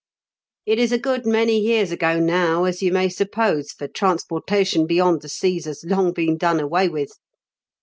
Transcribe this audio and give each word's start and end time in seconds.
"It 0.65 0.79
is 0.79 0.91
a 0.91 0.97
good 0.97 1.27
many 1.27 1.59
years 1.59 1.91
ago 1.91 2.19
now, 2.19 2.63
as 2.63 2.81
you 2.81 2.91
may 2.91 3.07
suppose, 3.07 3.69
for 3.71 3.87
transportation 3.87 4.87
beyond 4.87 5.21
the 5.21 5.29
seas 5.29 5.65
has 5.65 5.85
long 5.85 6.11
been 6.11 6.37
done 6.37 6.59
away 6.59 6.89
with. 6.89 7.11